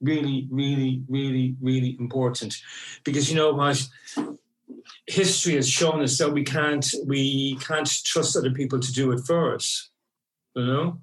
[0.00, 2.56] Really, really, really, really important.
[3.04, 3.86] Because you know what?
[5.06, 9.20] History has shown us that we can't we can't trust other people to do it
[9.26, 9.90] for us.
[10.54, 10.98] You know?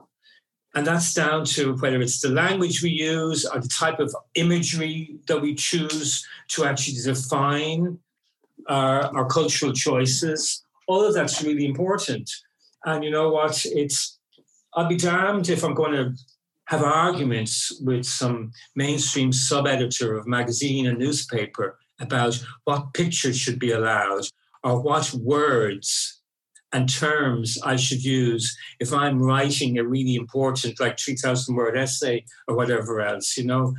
[0.74, 5.18] And that's down to whether it's the language we use or the type of imagery
[5.28, 8.00] that we choose to actually define
[8.68, 10.64] our, our cultural choices.
[10.88, 12.30] All of that's really important.
[12.86, 13.66] And you know what?
[13.66, 14.20] It's
[14.74, 16.14] I'll be damned if I'm going to
[16.68, 23.60] have arguments with some mainstream sub editor of magazine and newspaper about what pictures should
[23.60, 24.24] be allowed
[24.64, 26.22] or what words
[26.74, 32.24] and terms I should use if I'm writing a really important, like 3,000 word essay
[32.48, 33.74] or whatever else, you know.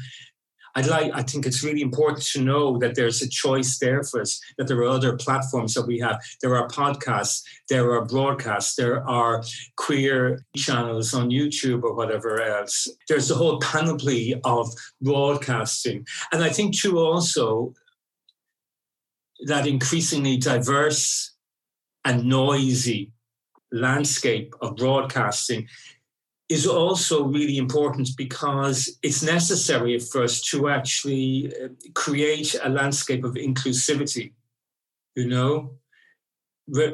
[0.75, 4.23] I'd like, I think it's really important to know that there's a choice there for
[4.23, 6.21] us, that there are other platforms that we have.
[6.41, 9.43] There are podcasts, there are broadcasts, there are
[9.77, 12.89] queer channels on YouTube or whatever else.
[13.09, 14.69] There's a whole panoply of
[15.01, 16.07] broadcasting.
[16.33, 17.75] And I think, too, also
[19.47, 21.35] that increasingly diverse
[22.05, 23.13] and noisy
[23.73, 25.67] landscape of broadcasting
[26.53, 33.25] is also really important because it's necessary for us to actually uh, create a landscape
[33.25, 34.33] of inclusivity.
[35.17, 35.79] You know,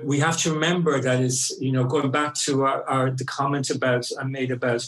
[0.04, 3.70] we have to remember that is, you know, going back to our, our, the comment
[3.70, 4.82] about I made about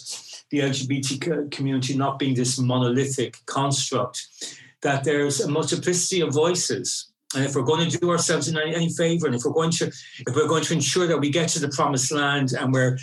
[0.51, 4.27] the LGBT community not being this monolithic construct,
[4.83, 7.11] that there's a multiplicity of voices.
[7.35, 9.87] And if we're going to do ourselves any, any favor, and if we're going to
[9.87, 12.99] if we're going to ensure that we get to the promised land and we're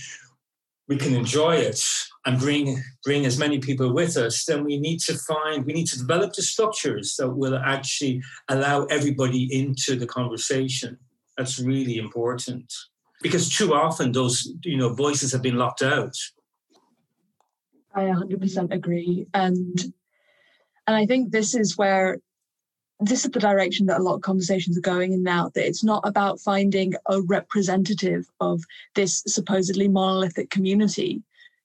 [0.87, 1.81] we can enjoy it
[2.25, 5.87] and bring bring as many people with us, then we need to find we need
[5.87, 10.97] to develop the structures that will actually allow everybody into the conversation.
[11.37, 12.73] That's really important
[13.21, 16.15] because too often those you know voices have been locked out.
[17.93, 19.93] I 100% agree, and
[20.85, 22.19] and I think this is where
[22.99, 25.83] this is the direction that a lot of conversations are going in now that it's
[25.83, 28.63] not about finding a representative of
[28.95, 31.21] this supposedly monolithic community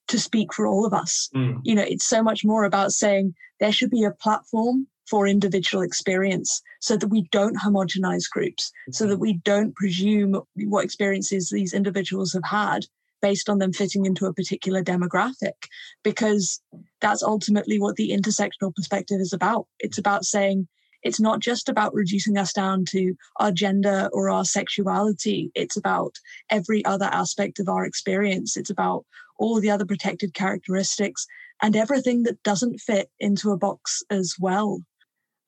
[0.07, 1.59] to speak for all of us mm.
[1.63, 5.83] you know it's so much more about saying there should be a platform for individual
[5.83, 8.93] experience so that we don't homogenize groups mm-hmm.
[8.93, 12.85] so that we don't presume what experiences these individuals have had
[13.21, 15.67] based on them fitting into a particular demographic
[16.03, 16.61] because
[16.99, 20.67] that's ultimately what the intersectional perspective is about it's about saying
[21.03, 25.51] it's not just about reducing us down to our gender or our sexuality.
[25.55, 26.15] It's about
[26.49, 28.57] every other aspect of our experience.
[28.57, 29.05] It's about
[29.37, 31.25] all the other protected characteristics
[31.61, 34.81] and everything that doesn't fit into a box as well.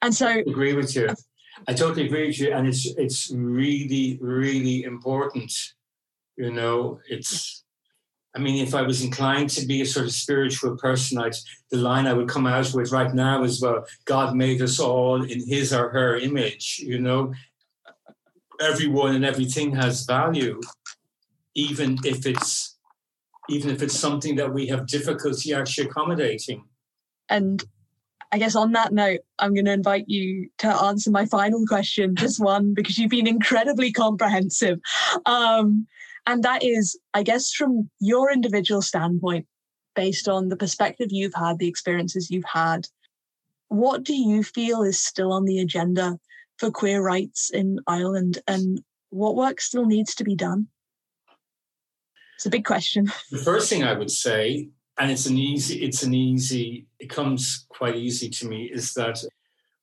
[0.02, 1.10] And so I agree with you.
[1.68, 2.54] I totally agree with you.
[2.54, 5.52] And it's it's really, really important.
[6.38, 7.65] You know, it's
[8.36, 11.36] I mean, if I was inclined to be a sort of spiritual person, I'd,
[11.72, 15.24] the line I would come out with right now is, well, God made us all
[15.24, 17.34] in his or her image, you know.
[18.60, 20.60] Everyone and everything has value,
[21.56, 22.78] even if it's
[23.48, 26.64] even if it's something that we have difficulty actually accommodating.
[27.30, 27.64] And
[28.32, 32.16] I guess on that note, I'm going to invite you to answer my final question,
[32.16, 34.80] just one, because you've been incredibly comprehensive.
[35.26, 35.88] Um,
[36.26, 39.46] and that is, I guess, from your individual standpoint,
[39.96, 42.88] based on the perspective you've had, the experiences you've had,
[43.70, 46.18] what do you feel is still on the agenda
[46.58, 50.68] for queer rights in Ireland and what work still needs to be done?
[52.36, 53.12] It's a big question.
[53.32, 57.66] The first thing I would say, and it's an easy, it's an easy, it comes
[57.70, 59.24] quite easy to me, is that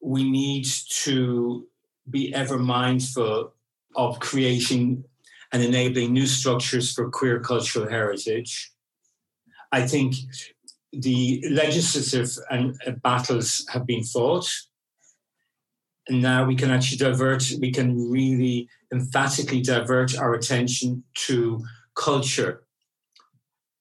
[0.00, 1.66] we need to
[2.10, 3.54] be ever mindful
[3.94, 5.04] of creating
[5.52, 8.72] and enabling new structures for queer cultural heritage.
[9.70, 10.14] I think
[10.92, 14.48] the legislative and uh, battles have been fought.
[16.08, 21.62] And now we can actually divert, we can really emphatically divert our attention to
[21.94, 22.64] culture,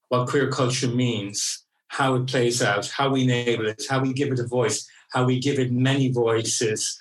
[0.10, 4.32] what queer culture means, how it plays out, how we enable it, how we give
[4.32, 7.00] it a voice, how we give it many voices,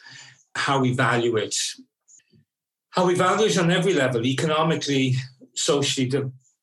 [0.54, 1.54] how we value it,
[2.90, 5.14] how we value it on every level, economically,
[5.54, 6.10] socially,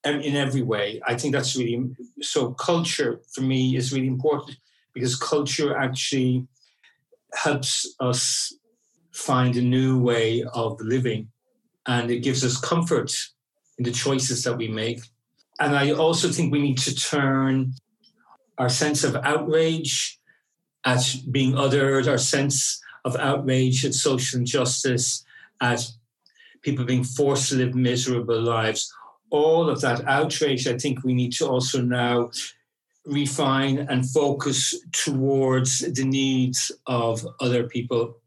[0.04, 1.02] in every way.
[1.06, 1.90] I think that's really
[2.22, 2.52] so.
[2.54, 4.58] Culture for me is really important
[4.94, 6.48] because culture actually
[7.34, 8.54] helps us
[9.12, 11.30] find a new way of living
[11.88, 13.12] and it gives us comfort
[13.78, 15.02] in the choices that we make.
[15.60, 17.74] And I also think we need to turn
[18.58, 20.20] our sense of outrage
[20.86, 25.26] at being othered, our sense of outrage at social injustice,
[25.62, 25.92] at
[26.62, 28.94] people being forced to live miserable lives.
[29.30, 32.32] All of that outrage, I think we need to also now
[33.06, 38.18] refine and focus towards the needs of other people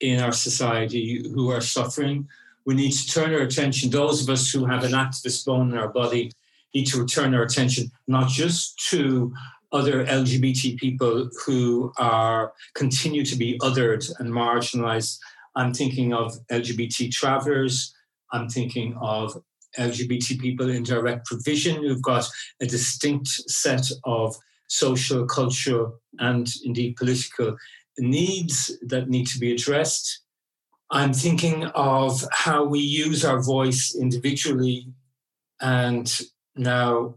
[0.00, 2.28] in our society who are suffering.
[2.64, 5.78] We need to turn our attention, those of us who have an activist bone in
[5.78, 6.32] our body,
[6.74, 9.32] need to turn our attention not just to
[9.72, 15.18] other LGBT people who are continue to be othered and marginalized.
[15.56, 17.94] I'm thinking of LGBT travelers.
[18.32, 19.36] I'm thinking of
[19.78, 22.26] LGBT people in direct provision who've got
[22.60, 24.36] a distinct set of
[24.68, 27.56] social, cultural, and indeed political
[27.98, 30.22] needs that need to be addressed.
[30.90, 34.88] I'm thinking of how we use our voice individually
[35.60, 36.12] and
[36.54, 37.16] now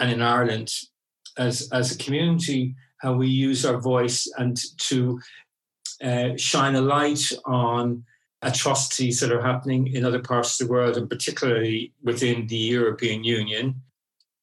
[0.00, 0.72] and in Ireland
[1.38, 5.20] as, as a community, how we use our voice and to
[6.02, 8.04] uh, shine a light on
[8.42, 13.24] atrocities that are happening in other parts of the world, and particularly within the European
[13.24, 13.80] Union.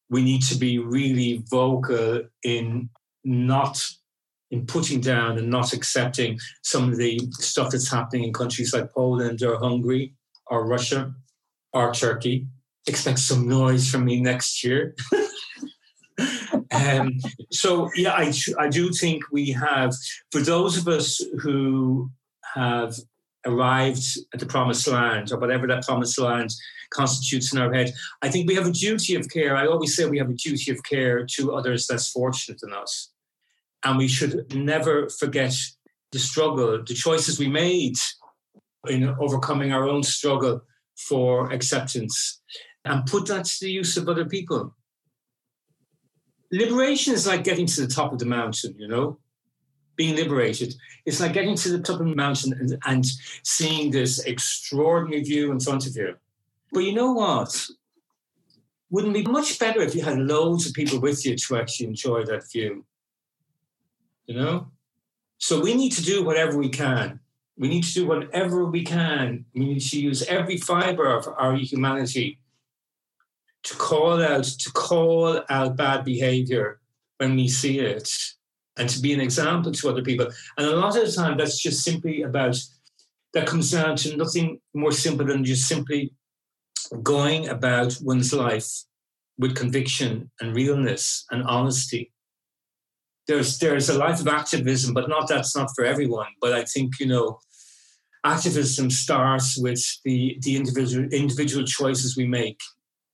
[0.09, 2.89] We need to be really vocal in
[3.23, 3.85] not
[4.49, 8.91] in putting down and not accepting some of the stuff that's happening in countries like
[8.91, 10.13] Poland or Hungary
[10.47, 11.13] or Russia
[11.71, 12.47] or Turkey.
[12.87, 14.95] Expect some noise from me next year.
[16.89, 17.19] um,
[17.51, 19.93] so yeah, I, I do think we have,
[20.32, 22.09] for those of us who
[22.55, 22.95] have
[23.45, 24.03] arrived
[24.34, 26.51] at the promised land or whatever that promised land
[26.91, 29.55] constitutes in our head, I think we have a duty of care.
[29.55, 33.09] I always say we have a duty of care to others less fortunate than us.
[33.84, 35.53] And we should never forget
[36.11, 37.95] the struggle, the choices we made
[38.88, 40.61] in overcoming our own struggle
[40.97, 42.41] for acceptance
[42.86, 44.75] and put that to the use of other people
[46.51, 49.17] liberation is like getting to the top of the mountain, you know,
[49.95, 50.75] being liberated.
[51.05, 53.05] It's like getting to the top of the mountain and, and
[53.43, 56.15] seeing this extraordinary view in front of you.
[56.71, 57.67] But you know what?
[58.89, 62.25] Wouldn't be much better if you had loads of people with you to actually enjoy
[62.25, 62.85] that view?
[64.25, 64.71] You know?
[65.37, 67.19] So we need to do whatever we can.
[67.57, 69.45] We need to do whatever we can.
[69.53, 72.40] We need to use every fiber of our humanity
[73.64, 76.80] to call out to call out bad behavior
[77.18, 78.09] when we see it
[78.78, 80.28] and to be an example to other people.
[80.57, 82.57] And a lot of the time that's just simply about
[83.34, 86.14] that comes down to nothing more simple than just simply
[87.03, 88.68] going about one's life
[89.38, 92.12] with conviction and realness and honesty.
[93.28, 96.28] There's there's a life of activism but not that's not for everyone.
[96.41, 97.39] But i think you know
[98.24, 102.59] activism starts with the the individual individual choices we make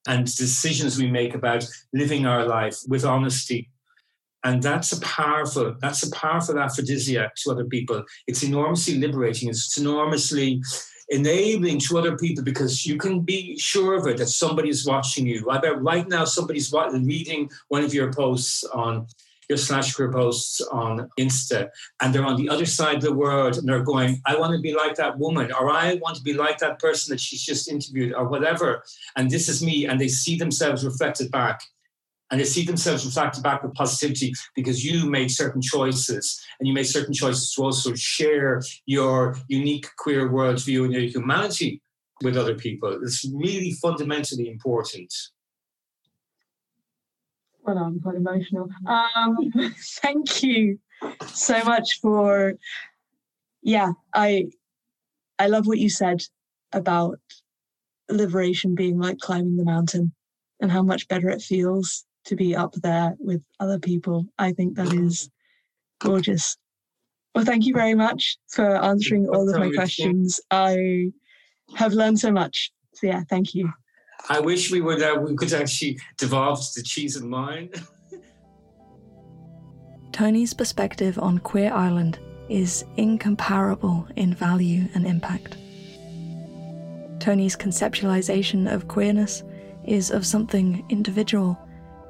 [0.07, 3.69] and decisions we make about living our life with honesty.
[4.43, 8.03] And that's a powerful, that's a powerful aphrodisiac to other people.
[8.27, 9.49] It's enormously liberating.
[9.49, 10.61] It's enormously
[11.09, 15.25] enabling to other people because you can be sure of it that somebody is watching
[15.25, 15.49] you.
[15.49, 19.07] I bet right now somebody's reading one of your posts on
[19.49, 21.69] your slash queer posts on Insta,
[22.01, 24.61] and they're on the other side of the world, and they're going, "I want to
[24.61, 27.67] be like that woman," or "I want to be like that person that she's just
[27.69, 28.83] interviewed," or whatever.
[29.15, 31.61] And this is me, and they see themselves reflected back,
[32.29, 36.73] and they see themselves reflected back with positivity because you made certain choices, and you
[36.73, 41.81] made certain choices to also share your unique queer worldview and your humanity
[42.21, 42.99] with other people.
[43.01, 45.13] It's really fundamentally important.
[47.67, 48.69] Well, I'm quite emotional.
[48.87, 49.51] Um,
[50.01, 50.79] thank you
[51.27, 52.53] so much for,
[53.61, 54.45] yeah, I,
[55.37, 56.21] I love what you said
[56.71, 57.19] about
[58.09, 60.13] liberation being like climbing the mountain
[60.61, 64.25] and how much better it feels to be up there with other people.
[64.39, 65.29] I think that is
[65.99, 66.55] gorgeous.
[67.35, 70.39] Well, thank you very much for answering all of my questions.
[70.51, 71.11] I
[71.75, 72.71] have learned so much.
[72.93, 73.71] So, yeah, thank you.
[74.29, 77.69] I wish we would uh, we could actually devolve to the cheese and wine.
[80.11, 85.57] Tonie's perspective on Queer Ireland is incomparable in value and impact.
[87.19, 89.43] Tonie's conceptualization of queerness
[89.85, 91.57] is of something individual,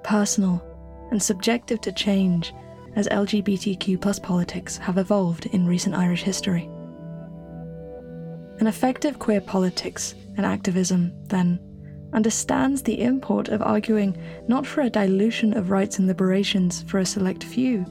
[0.03, 0.63] personal,
[1.11, 2.53] and subjective to change
[2.95, 6.69] as LGBTQ plus politics have evolved in recent Irish history.
[8.59, 11.59] An effective queer politics and activism, then,
[12.13, 17.05] understands the import of arguing not for a dilution of rights and liberations for a
[17.05, 17.85] select few,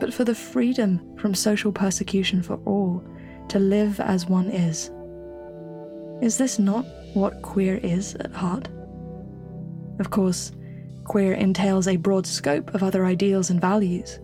[0.00, 3.02] but for the freedom from social persecution for all
[3.48, 4.90] to live as one is.
[6.20, 6.84] Is this not
[7.14, 8.68] what queer is at heart?
[9.98, 10.52] Of course,
[11.04, 14.20] queer entails a broad scope of other ideals and values.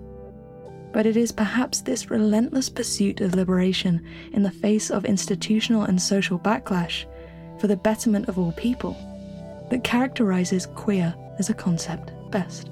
[0.92, 6.00] But it is perhaps this relentless pursuit of liberation in the face of institutional and
[6.00, 7.06] social backlash
[7.58, 8.96] for the betterment of all people
[9.74, 12.68] that characterizes queer as a concept best.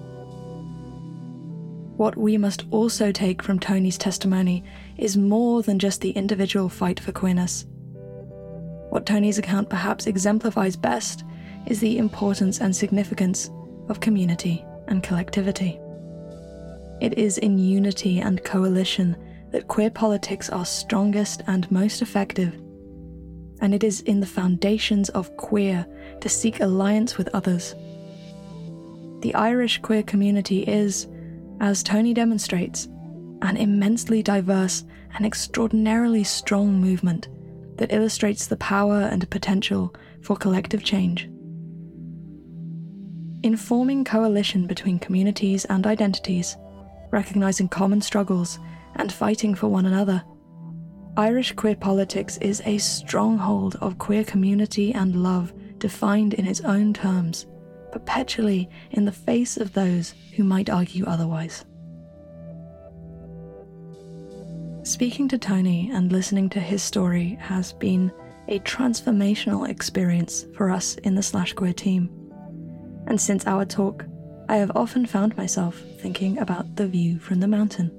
[1.96, 4.62] What we must also take from Tonie's testimony
[4.96, 7.66] is more than just the individual fight for queerness.
[8.90, 11.24] What Tonie's account perhaps exemplifies best
[11.66, 13.50] is the importance and significance
[13.88, 15.80] of community and collectivity.
[17.00, 19.16] It is in unity and coalition
[19.50, 22.54] that queer politics are strongest and most effective.
[23.62, 25.86] And it is in the foundations of queer
[26.20, 27.74] to seek alliance with others.
[29.20, 31.06] The Irish queer community is,
[31.60, 32.88] as Tonie demonstrates,
[33.40, 34.84] an immensely diverse
[35.14, 37.28] and extraordinarily strong movement
[37.76, 41.28] that illustrates the power and potential for collective change.
[43.42, 46.56] In forming coalition between communities and identities,
[47.10, 48.58] recognizing common struggles,
[48.96, 50.22] and fighting for one another,
[51.16, 56.94] Irish queer politics is a stronghold of queer community and love defined in its own
[56.94, 57.46] terms,
[57.90, 61.64] perpetually in the face of those who might argue otherwise.
[64.84, 68.10] Speaking to Tonie and listening to his story has been
[68.48, 72.22] a transformational experience for us in the Slash Queer team
[73.06, 74.04] and since our talk,
[74.48, 77.90] I have often found myself thinking about the view from the mountain.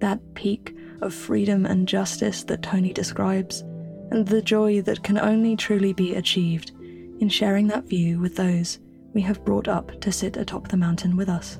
[0.00, 3.62] That peak of freedom and justice that Tonie describes,
[4.10, 6.72] and the joy that can only truly be achieved
[7.20, 8.78] in sharing that view with those
[9.14, 11.58] we have brought up to sit atop the mountain with us.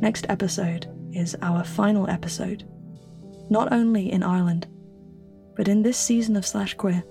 [0.00, 2.64] Next episode is our final episode,
[3.48, 4.66] not only in Ireland,
[5.56, 7.04] but in this season of Slash Queer.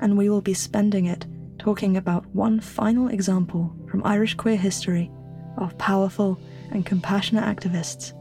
[0.00, 1.26] And we will be spending it
[1.58, 5.10] talking about one final example from Irish queer history
[5.56, 6.38] of powerful
[6.70, 8.12] and compassionate activists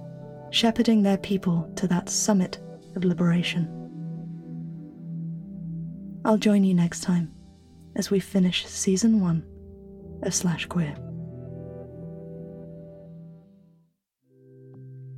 [0.54, 2.60] shepherding their people to that summit
[2.95, 3.68] of liberation.
[6.24, 7.34] I'll join you next time
[7.95, 9.43] as we finish season one
[10.22, 10.95] of Slash Queer.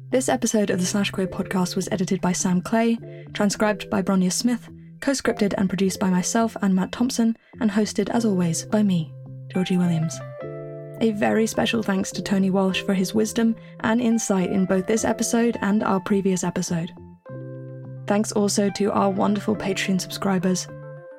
[0.09, 2.97] This episode of the Slash Queer podcast was edited by Sam Clay,
[3.33, 4.69] transcribed by Bronya Smith,
[5.01, 9.13] co scripted and produced by myself and Matt Thompson, and hosted as always by me,
[9.51, 10.17] Georgie Williams.
[11.01, 15.03] A very special thanks to Tonie Walsh for his wisdom and insight in both this
[15.03, 16.91] episode and our previous episode.
[18.07, 20.67] Thanks also to our wonderful Patreon subscribers.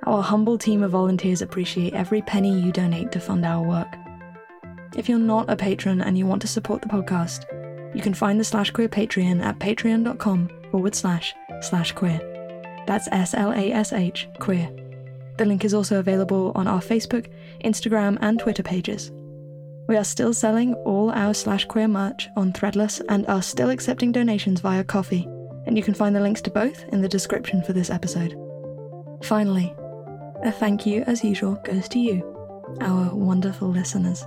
[0.04, 3.96] Our humble team of volunteers appreciate every penny you donate to fund our work.
[4.96, 7.44] If you're not a patron and you want to support the podcast,
[7.94, 12.20] you can find the Slash Queer Patreon at patreon.com forward slash slash queer.
[12.86, 14.70] That's S L A S H queer.
[15.38, 17.28] The link is also available on our Facebook,
[17.64, 19.10] Instagram, and Twitter pages.
[19.88, 24.10] We are still selling all our slash queer merch on Threadless and are still accepting
[24.10, 25.24] donations via Ko-fi,
[25.64, 28.34] and you can find the links to both in the description for this episode.
[29.22, 29.72] Finally,
[30.42, 32.22] a thank you, as usual, goes to you,
[32.80, 34.26] our wonderful listeners.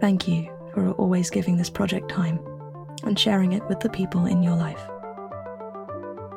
[0.00, 2.38] Thank you for always giving this project time
[3.02, 4.80] and sharing it with the people in your life.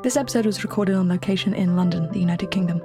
[0.02, 2.82] This episode was recorded on location in London, the United Kingdom.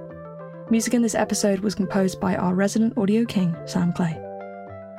[0.69, 4.19] Music in this episode was composed by our resident audio king, Sam Clay.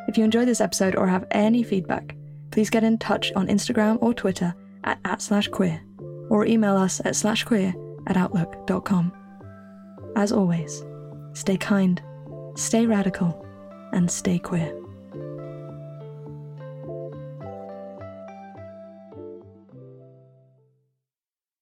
[0.08, 2.14] If you enjoyed this episode or have any feedback,
[2.50, 5.80] please get in touch on Instagram or Twitter at, at slash queer
[6.30, 7.74] or email us at slash queer
[8.06, 9.12] at outlook.com.
[10.16, 10.84] As always,
[11.32, 12.02] stay kind,
[12.54, 13.44] stay radical,
[13.92, 14.83] and stay queer.